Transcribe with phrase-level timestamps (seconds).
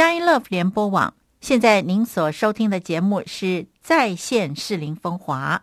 [0.00, 1.12] 佳音 Love 联播网。
[1.42, 5.62] 现在您所收听的节目是在线适龄风华。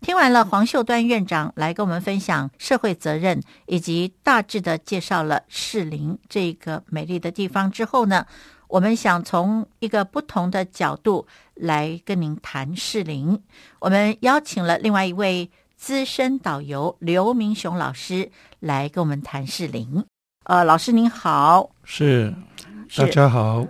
[0.00, 8.24] 听完了黄秀端院长来跟我们分享社会责任，以及大致的介绍了适龄这个美丽的地方之后呢，
[8.68, 13.42] 我们想从一个不同的角度来跟您谈适龄。
[13.80, 18.30] 我们邀请了另外一位资深导游刘明雄老师
[18.60, 20.04] 来跟我们谈适龄。
[20.44, 22.53] 呃，老师您好，是是
[22.96, 23.66] 大家好。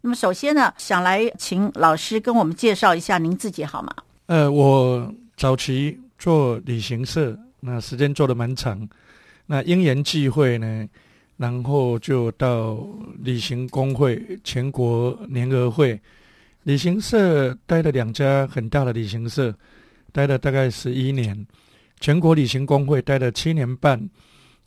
[0.00, 3.94] 那么首先呢，想来请老师跟我们介绍一下您自己好吗？
[4.26, 8.88] 呃，我早期做旅行社，那时间做的蛮长。
[9.46, 10.86] 那因缘际会呢，
[11.36, 12.78] 然后就到
[13.22, 16.00] 旅行工会、全国联合会
[16.64, 19.54] 旅行社待了两家很大的旅行社，
[20.12, 21.46] 待了大概十一年。
[22.00, 24.08] 全国旅行工会待了七年半，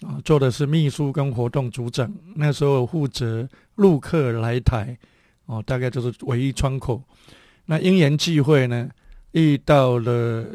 [0.02, 2.12] 啊，做的是秘书跟活动组长。
[2.36, 4.98] 那时候负责陆客来台，
[5.46, 7.02] 哦，大概就是唯一窗口。
[7.66, 8.90] 那因缘际会呢，
[9.32, 10.46] 遇到了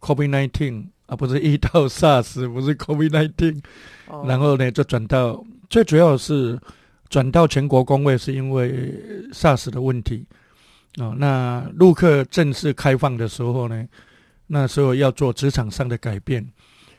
[0.00, 3.60] COVID nineteen 啊，不是遇到 SARS，不是 COVID nineteen，、
[4.06, 6.58] 哦然后呢就转到最主要是
[7.08, 8.94] 转到全国工会，是因为
[9.32, 10.24] SARS 的问题
[10.98, 11.14] 哦。
[11.18, 13.86] 那陆客正式开放的时候呢，
[14.46, 16.46] 那时候要做职场上的改变，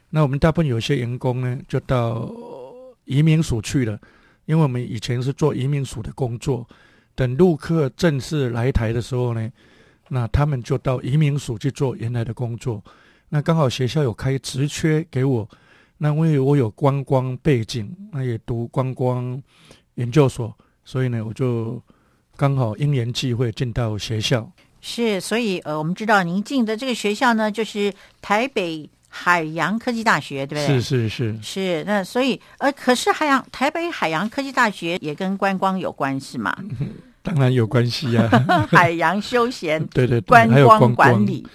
[0.10, 2.32] 那我们大部分有些员工呢就到
[3.06, 4.00] 移民署去了，
[4.46, 6.68] 因为我们以前是做移民署的工作。
[7.16, 9.52] 等陆客正式来台的时候呢，
[10.08, 12.82] 那他们就到移民署去做原来的工作。
[13.28, 15.48] 那刚好学校有开职缺给我，
[15.98, 19.42] 那因为我有观光背景，那也读观光
[19.96, 21.82] 研究所，所以呢，我就
[22.38, 24.50] 刚好因缘际会进到学校。
[24.82, 28.90] 是，所以呃，我们知道您进的这个学校呢，就是台北
[29.22, 30.80] 海洋科技大学，对不对？
[30.80, 36.56] 是是是，是，那所以呃，可是海洋台北海洋科技大学也跟观光有关系嘛？
[37.22, 38.30] 当然有关系啊。
[38.72, 41.45] 海洋休闲 对对对，观光管理。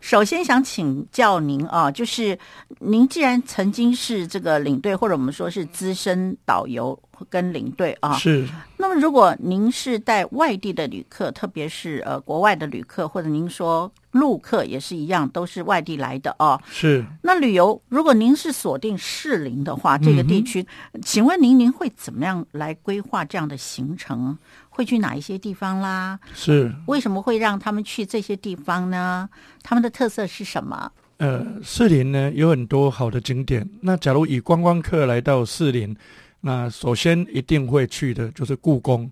[0.00, 2.38] 首先想请教您啊，就是
[2.78, 6.96] 您既然曾经是这个领队，或者我们说是资深导游
[7.28, 8.46] 跟领队啊，是
[8.76, 16.60] 那么如果您是带外地的旅客，特别是呃国外的旅客，或者您说陆客也是一样，都是外地来的哦。
[16.70, 20.66] 是，那旅游，如果您是锁定适龄的话，这个地区，
[21.02, 24.36] 请问您您会怎么样来规划这样的行程？
[24.68, 26.18] 会去哪一些地方啦？
[26.32, 29.28] 是为什么会让他们去这些地方呢？
[29.62, 30.92] 他们的特色是什么？
[31.16, 33.68] 呃，士林呢有很多好的景点。
[33.80, 35.96] 那假如以观光客来到士林，
[36.40, 39.10] 那首先一定会去的就是故宫。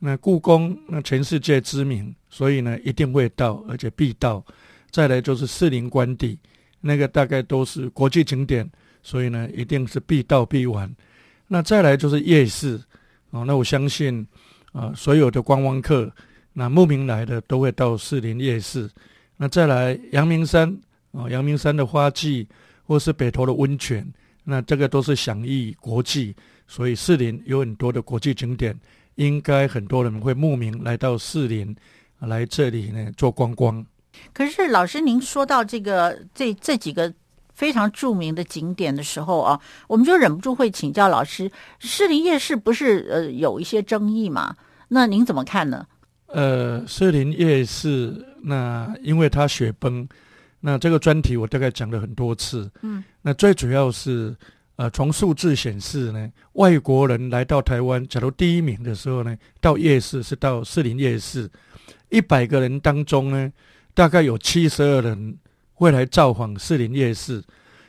[0.00, 4.44] 那故宫那全世界知名，所以呢一定会到，而且必到。
[4.90, 6.38] 再来就是士林官邸，
[6.80, 8.68] 那个大概都是国际景点，
[9.02, 10.94] 所以呢一定是必到必玩。
[11.48, 12.80] 那再来就是夜市
[13.30, 14.26] 哦，那我相信
[14.72, 16.12] 啊、所有的观光客
[16.52, 18.90] 那慕名来的都会到士林夜市。
[19.36, 20.76] 那再来阳明山
[21.12, 22.46] 哦，阳明山的花季，
[22.84, 24.06] 或是北投的温泉，
[24.42, 26.34] 那这个都是享誉国际，
[26.66, 28.78] 所以士林有很多的国际景点，
[29.16, 31.74] 应该很多人会慕名来到士林，
[32.20, 33.84] 来这里呢做观光。
[34.32, 37.12] 可是老师，您说到这个这这几个
[37.52, 44.56] 非常著名的景点的时候啊，我们就忍不住会请教老师，士林夜市不是呃有一些争议嘛？
[44.88, 45.86] 那您怎么看呢？
[46.26, 50.08] 呃，士林夜市，那因为它雪崩，
[50.60, 52.70] 那这个专题我大概讲了很多次。
[52.82, 54.34] 嗯，那最主要是，
[54.76, 61.50] 呃，从数字显示呢，外国人来到台湾，假如第一名的时候呢，到夜市是到士林夜市，
[62.08, 63.52] 一百个人当中呢，
[63.94, 65.38] 大概有七十二人
[65.74, 67.42] 会来造访士林夜市，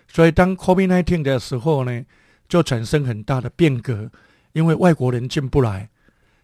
[0.08, 2.06] 所以当 COVID-19 的时候呢，
[2.48, 4.10] 就产生很大的变革，
[4.54, 5.90] 因为外国人进不来，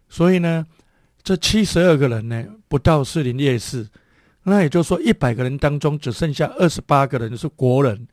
[0.09, 0.66] 所以呢。
[1.23, 3.88] 这七十二个人呢，不到士林夜市，
[4.41, 8.08] 那也就是说，一百个人当中只剩下二十八个人是国人。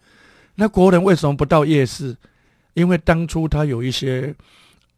[0.60, 2.16] 那国人为什么不到夜市？
[2.74, 4.34] 因为当初他有一些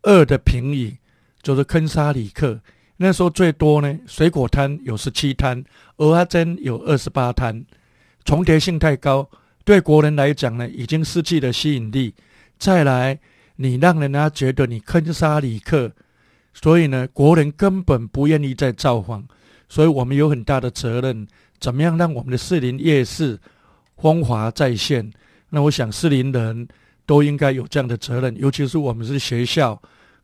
[0.04, 0.96] 恶的评语，
[1.42, 2.58] 就是坑杀旅客。
[2.96, 5.62] 那时候最多呢，水果摊有十七摊，
[5.98, 7.62] 蚵仔煎有二十八摊，
[8.24, 9.28] 重叠性太高，
[9.62, 12.14] 对国人来讲呢，已经失去了吸引力。
[12.58, 13.18] 再来，
[13.56, 15.92] 你让人家觉得你坑杀旅客。
[16.54, 19.26] 所以呢，国人根本不愿意再造访，
[19.68, 21.28] 所以我们有很大的责任，
[21.58, 23.38] 怎么样让我们的士林夜市
[23.98, 25.12] 风华再现？
[25.50, 26.66] 那我想适龄人
[27.04, 29.80] 都应该有这样的责任，尤其是我们是学校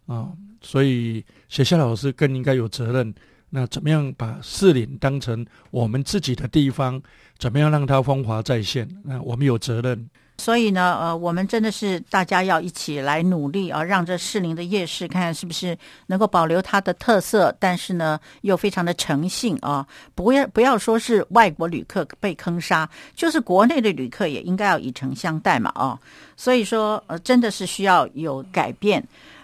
[0.07, 3.15] 啊，所以学校老师更应该有责任。
[3.51, 7.01] 那怎么样把适龄当成我们自己的地方？
[7.39, 8.89] 怎么样让它风华再现？
[9.05, 10.09] 那我们有责任。
[10.39, 25.99] 所以呢，呃，我们真的是大家要一起来努力啊，让这士林的夜市看看是不是能够保留它的特色，但是呢，又非常的诚信啊，不要不要说是外国旅客被坑杀，就是国内的旅客也应该要以诚相待嘛，啊，
[26.37, 29.03] 所以说，呃，真的是需要有改变。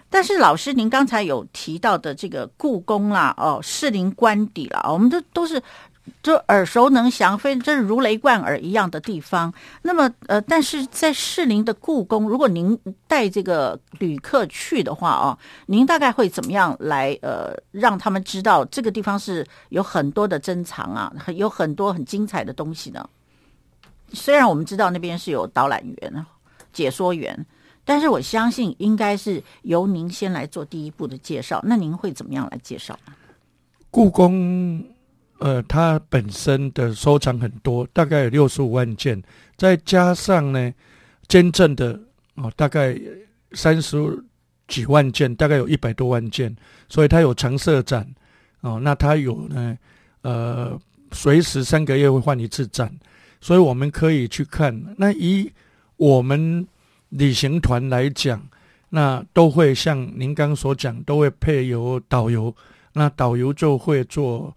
[0.09, 5.61] 但是老师，您刚才有提到的这个故宫啦，哦，士林官邸啦，我们都都是。
[6.21, 9.53] 就耳熟能详，非真如雷贯耳一样的地方。
[9.81, 12.77] 那么，呃，但是在士林的故宫，如果您
[13.07, 23.09] 带这个旅客去的话哦，您大概会怎么样来呃让他们知道这个地方是有很多的珍藏啊，有很多很精彩的东西呢？
[24.11, 26.25] 虽然我们知道那边是有导览员、
[26.71, 27.45] 解说员，
[27.83, 31.61] 但是我相信应该是由您先来做第一步的介绍。
[31.63, 32.97] 那您会怎么样来介绍
[33.89, 34.83] 故宫？
[35.43, 39.21] 呃，它本身的收藏很多，大概有六十五万件，
[39.57, 40.73] 再加上呢，
[41.27, 41.99] 捐赠的
[42.35, 42.97] 哦，大概
[43.51, 43.97] 三十
[44.69, 46.55] 几万件，大概有一百多万件，
[46.87, 48.07] 所以它有常设展
[48.61, 48.79] 哦。
[48.81, 49.77] 那它有呢，
[50.21, 50.79] 呃，
[51.11, 52.89] 随时三个月会换一次展，
[53.41, 54.95] 所以我们可以去看。
[54.97, 55.51] 那以
[55.97, 56.65] 我们
[57.09, 58.41] 旅行团来讲，
[58.87, 62.55] 那都会像您刚所讲，都会配有导游，
[62.93, 64.55] 那导游就会做。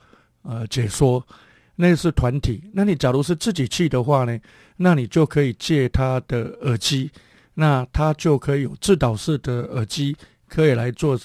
[0.48, 1.26] 呃，解说
[1.74, 2.62] 那是团体。
[2.72, 4.38] 那你假如是自己去的话呢？
[4.76, 7.10] 那你就可以借他的耳机，
[7.54, 10.16] 那他就可以有自导式的耳机，
[10.48, 11.18] 可以来做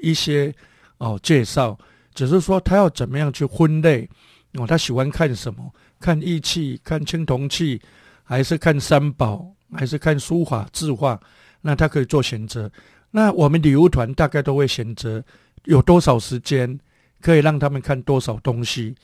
[0.00, 0.54] 一些
[0.98, 1.76] 哦介绍。
[2.14, 4.08] 只是说他要怎么样去分类
[4.54, 4.66] 哦？
[4.66, 5.72] 他喜欢看什么？
[5.98, 7.80] 看义器，看青铜器，
[8.22, 11.18] 还是看三宝，还是看书法字画？
[11.60, 12.70] 那他可以做选择。
[13.10, 15.22] 那我们旅游团大概都会选择
[15.64, 16.78] 有多少时间。
[17.20, 18.94] 可以让他们看多少东西，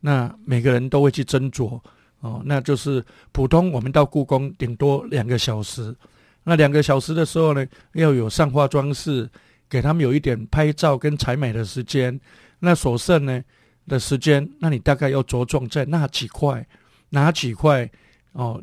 [0.00, 1.80] 那每个人都会去斟酌
[2.20, 2.42] 哦。
[2.44, 5.94] 那就是普通我们到故宫顶多两个小时，
[6.44, 9.28] 那两个小时的时候呢，要有上化妆室，
[9.68, 12.18] 给他们有一点拍照跟采买的时间。
[12.58, 13.42] 那所剩呢
[13.86, 16.66] 的时间，那你大概要着重在那几块，
[17.10, 17.88] 哪几块
[18.32, 18.62] 哦？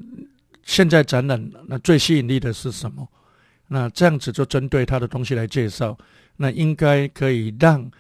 [0.64, 3.08] 现在展览那最吸引力的是什么？
[3.68, 5.98] 那这样子就针对他的东西来介绍，
[6.38, 7.92] 那应该可以让。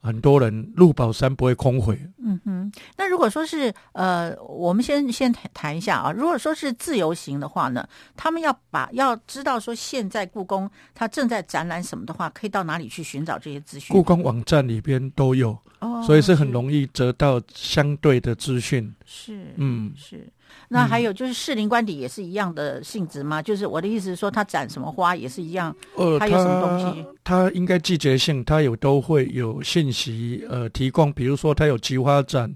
[0.00, 1.98] 很多人入宝山不会空回。
[2.22, 6.12] 嗯哼，那如果说是呃，我们先先谈谈一下啊。
[6.12, 7.86] 如果说是自由行的话呢，
[8.16, 13.94] 他们要把要知道说现在故宫它正在展览什么的话，可以到哪里去寻找这些资讯？
[13.94, 18.92] 故宫网站里边都有，哦，所以是很容易得到相对的资讯。
[19.04, 20.26] 是，嗯，是。
[20.72, 23.42] 那还有就是士林官邸也是一样的性质吗？
[23.42, 25.74] 就是我的意思是说，它展什么花也是一样。
[25.96, 27.04] 呃，它有什么东西？
[27.24, 31.12] 它应该季节性，它有都会有信息呃提供。
[31.12, 32.52] 比如说，它有菊花展，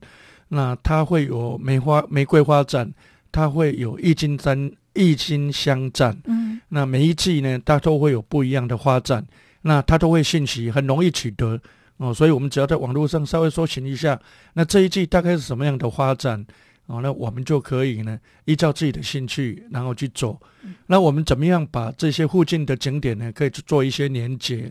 [0.48, 2.92] 那它会有梅花玫瑰花展，
[3.32, 6.16] 它会有郁金香郁金香展。
[6.26, 9.24] 嗯，那每一季呢，它都会有不一样的花展，
[9.62, 11.60] 那它都会信息很容易取得
[11.98, 12.12] 哦。
[12.12, 14.20] 所以我们只要在网络上稍微搜寻一下，
[14.52, 16.44] 那这一季大概是什么样的发展？
[16.86, 20.38] 哦，那我们就可以呢，依照自己的兴趣，然后去走。
[20.86, 24.70] 那我们怎么样把这些附近的景点呢，可以去做一些连接？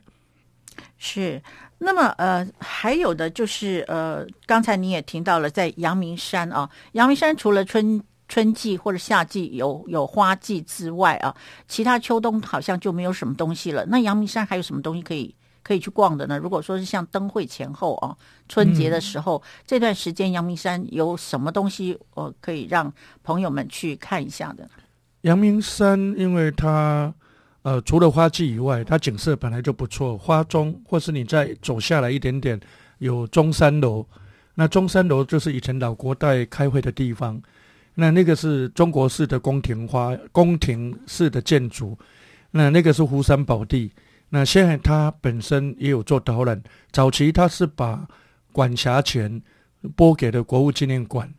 [0.97, 1.41] 是。
[1.79, 11.35] 那么，呃，还有的就是，呃，刚才你也听到了，在阳明山啊，阳明山除了春春季或者夏季有有花季之外啊，
[11.67, 13.85] 其他秋冬好像就没有什么东西了。
[13.87, 15.35] 那阳明山还有什么东西可以？
[15.63, 16.37] 可以去逛的呢。
[16.37, 18.15] 如果说是像灯会前后哦，
[18.49, 24.69] 春节的时候这段时间，阳明山有什么东西呃可以让朋友们去看一下的？
[25.21, 27.13] 阳明山，因为它
[27.61, 30.17] 呃除了花季以外，它景色本来就不错。
[30.17, 32.59] 花中或是你再走下来一点点，
[32.97, 34.05] 有中山楼。
[34.55, 37.41] 那中山楼就是以前老国代开会的地方。
[37.95, 41.97] 那那个是中国式的宫廷花宫廷式的建筑。
[42.51, 43.91] 那那个是湖山宝地。
[44.35, 46.59] 那现在他本身也有做导览，
[46.91, 48.03] 早期他是把
[48.51, 49.39] 管辖权
[49.95, 51.31] 拨给了国务纪念馆，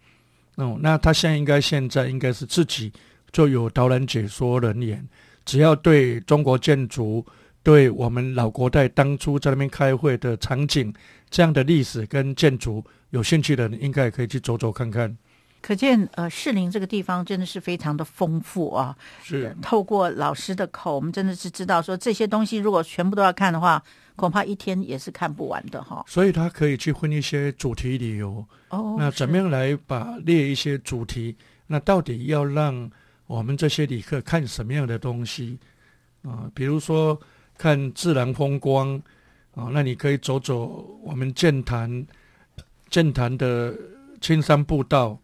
[0.54, 2.92] 哦，那他现在应该现在应该是自己
[3.32, 5.04] 就有导览解说人员，
[5.44, 7.26] 只要对中国建筑，
[7.64, 10.94] 对我们老国代当初在那边开会的场景
[11.28, 15.12] 这样的历史跟建筑有兴趣的人，应该也可以去走走看看。
[15.66, 18.94] 可见，呃，士林这个地方真的是非常的丰富啊。
[19.23, 23.83] 是透过老师的口，我们真的是知道说这些东西，如果全部都要看的话，
[24.14, 26.04] 恐怕一天也是看不完的哈。
[26.06, 28.44] 所以他可以去分一些主题旅游。
[28.68, 28.97] 哦。
[28.99, 31.35] 那怎么样来把列一些主题？
[31.66, 32.90] 那到底要让
[33.26, 35.59] 我们这些旅客看什么样的东西
[36.25, 36.44] 啊？
[36.54, 37.18] 比如说
[37.56, 39.00] 看自然风光
[39.54, 42.06] 啊，那你可以走走我们建坛
[42.90, 43.75] 建坛的
[44.21, 45.18] 青山步道。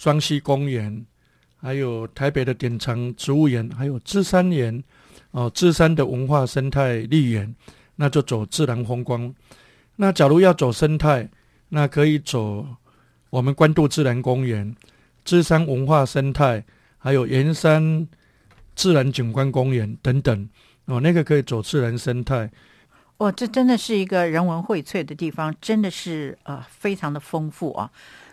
[0.00, 1.04] 双溪公园，
[1.60, 4.82] 还有台北的典藏植物园，还有芝山园，
[5.32, 7.54] 哦，芝山的文化生态绿园，
[7.96, 9.34] 那就走自然风光。
[9.96, 11.28] 那假如要走生态，
[11.68, 12.66] 那可以走
[13.28, 14.74] 我们关渡自然公园、
[15.22, 16.64] 芝山文化生态，
[16.96, 18.08] 还有盐山
[18.74, 20.48] 自然景观公园等等。
[20.86, 22.50] 哦，那个可以走自然生态。
[23.18, 27.90] 哦，这真的是一个人文荟萃的地方，真的是呃非常的丰富啊。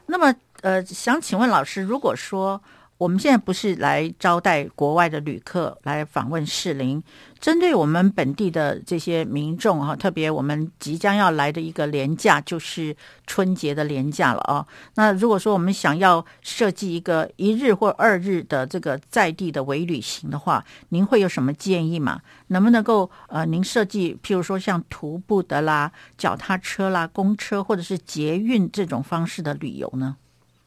[0.07, 2.61] 那么呃，想请问老师，如果说
[2.97, 7.01] 我们现在不是来招待国外的旅客来访问士林，
[7.39, 12.95] 针对我们本地的这些民众哈，特别我们即将要来的一个年假就是
[13.27, 14.65] 春节的年假了啊。
[14.95, 22.19] 那如果说我们想要设计一个一日或二日的这个在地的微旅行的话，您会有什么建议吗？
[22.47, 30.15] 能不能够呃，您设计譬如说像徒步的啦、脚踏车啦、公车或者是捷运这种方式的旅游呢？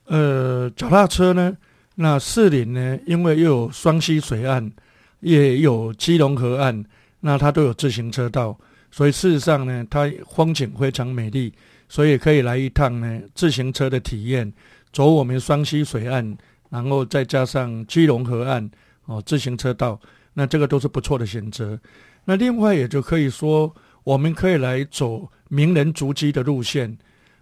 [0.07, 1.57] 呃，脚踏车呢？
[2.03, 2.99] 那士林呢？
[3.05, 4.73] 因为又有双溪水岸，
[5.21, 6.83] 也有基隆河岸，
[7.21, 8.59] 那它都有自行车道，
[8.91, 11.53] 所以事实上呢，它风景非常美丽，
[11.91, 14.51] 所以可以来一趟呢自行车的体验，
[14.95, 16.35] 走我们双溪水岸，
[16.71, 18.71] 然后再加上基隆河岸
[19.05, 20.01] 哦，自行车道，
[20.33, 21.79] 那这个都是不错的选择。
[22.25, 23.71] 那另外也就可以说，
[24.05, 26.97] 我们可以来走名人足迹的路线，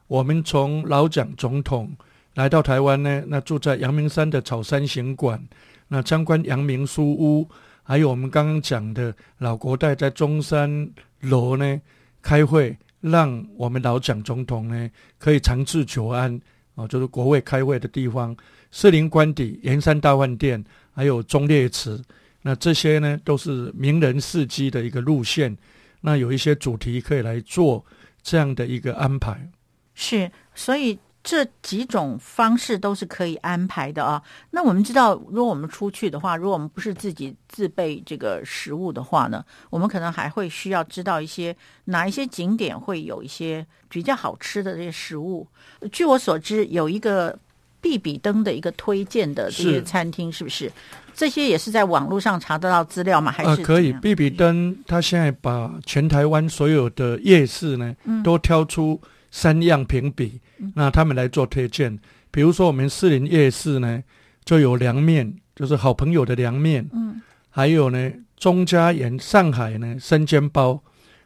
[0.08, 1.96] 我们从老蒋总统。
[2.38, 5.44] 来到台湾呢，那住在阳明山的草山行馆，
[5.88, 7.48] 那参观阳明书屋，
[7.82, 10.88] 还有我们刚刚讲的老国代在中山
[11.22, 11.80] 楼呢
[12.22, 16.40] 开会，让我们老蒋总统呢可以长治久安
[16.76, 18.36] 啊，就是国会开会的地方。
[18.70, 22.00] 士林官邸、盐山大饭店，还有忠烈祠，
[22.42, 25.58] 那这些呢都是名人事迹的一个路线。
[26.02, 27.84] 那有一些主题可以来做
[28.22, 29.50] 这样的一个安排。
[29.92, 30.96] 是，所以。
[31.28, 34.22] 这几种方式都是可以安排的啊。
[34.52, 41.54] 那我们知道，如果我们出去的话，如果我们不是自己自备这个食物的话呢，我们可能还会需要知道一些
[41.84, 45.46] 哪一些景点会有一些比较好吃的这些食物。
[45.92, 47.38] 据我所知，有一个
[47.82, 50.72] 必比登的一个推荐的这些餐厅，是不是？
[51.14, 53.30] 这些也是在网络上查得到资料吗？
[53.30, 53.92] 还是可以？
[53.92, 57.94] 必比登他现在把全台湾所有的夜市呢，
[58.24, 58.98] 都挑出。
[59.30, 60.40] 三样评比，
[60.74, 61.98] 那他们来做推荐。
[62.30, 64.02] 比如说，我们士林夜市呢，
[64.44, 66.88] 就有凉面，就是好朋友的凉面。
[66.92, 70.82] 嗯，还有呢，钟家园上海呢生煎包，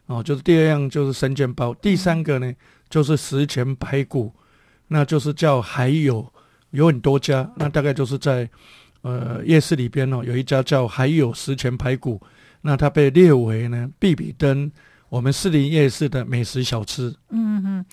[0.06, 1.74] 哦，就是第二样就是生煎包。
[1.74, 2.52] 第三个呢，
[2.88, 4.32] 就是石前排骨，
[4.88, 6.32] 那就是叫还有
[6.70, 8.48] 有很多家，那大概就是在
[9.02, 12.20] 呃夜市里边哦，有一家叫还有石前排骨，
[12.60, 14.70] 那它被列为呢必比登。
[15.12, 17.84] 我们士林夜市的美食小吃，嗯哼，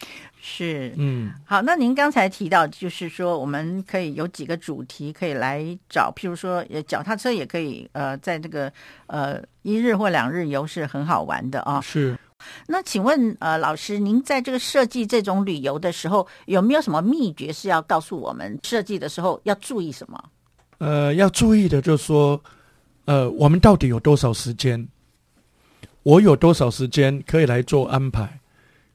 [0.42, 1.62] 是，嗯，好。
[1.62, 8.72] 那您刚才提到，就是说我们可以有几个主题可以来找，譬如说，脚踏车也可以，呃，在这个
[9.08, 11.82] 呃一日或两日游是很好玩的啊。
[11.82, 12.18] 是。
[12.66, 20.24] 那请问，呃，老师，您在这个设计这种旅游的时候，有没有什么秘诀是要告诉我们设计的时候要注意什么？
[20.78, 22.42] 呃，要注意的就是说，
[23.04, 24.88] 呃，我们到底有多少时间？
[26.10, 28.39] 我有多少时间可以来做安排？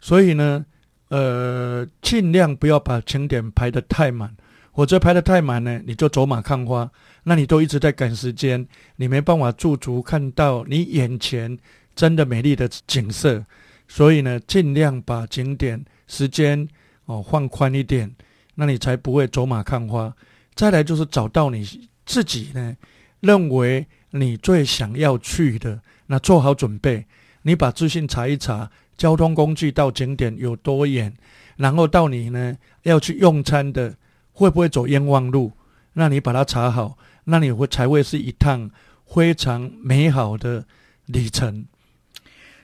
[0.01, 0.67] 所以呢，
[1.11, 4.35] 呃，尽量不要把景点排得太满，
[4.73, 6.91] 或者排得太满呢，你就走马看花，
[7.23, 8.67] 那你都一直在赶时间，
[8.97, 11.57] 你没办法驻足看到你眼前
[11.95, 13.45] 真的美丽的景色。
[13.87, 16.67] 所以呢，尽量把景点时间
[17.05, 18.13] 哦放宽一点，
[18.57, 20.13] 那你才不会走马看花。
[20.57, 22.77] 再来就是找到你自己呢，
[23.21, 25.81] 认为你最想要去的。
[26.15, 27.05] 那做好准备，
[27.43, 31.13] 你把资讯查一查，交通工具到景点有多远，
[31.57, 33.97] 然后到你呢要去用餐的
[34.33, 35.51] 会不会走冤枉路？
[35.95, 38.71] 那你把它查好，那你会才会是一趟
[39.05, 40.65] 非常美好的
[41.07, 41.67] 旅程。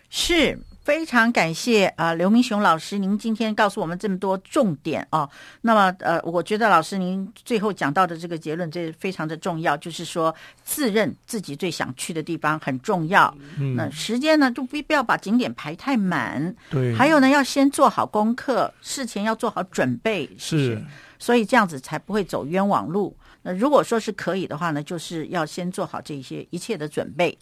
[0.08, 0.56] 是。
[0.90, 5.30] 非常感谢啊，刘明雄老师，您今天告诉我们这么多重点哦。
[5.60, 13.32] 那么呃，我觉得老师您最后讲到的这个结论，这非常的重要，就是说自认自己最想去的地方很重要。
[13.56, 16.52] 嗯，那时间呢，就不不要把景点排太满。
[16.70, 20.28] 对，还有呢，要先做好功课，事前要做好准备。
[20.36, 20.84] 是，
[21.20, 23.16] 所以这样子才不会走冤枉路。
[23.42, 27.38] 那如果说是可以的话呢，就是要先做好这些一切的准备，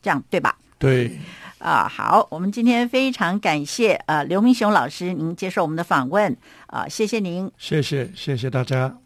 [0.00, 0.56] 这样对吧？
[0.82, 1.18] 对。
[1.58, 6.36] 啊，好，我们今天非常感谢呃刘明雄老师您接受我们的访问
[6.66, 9.01] 啊，谢谢您，谢谢谢谢大家。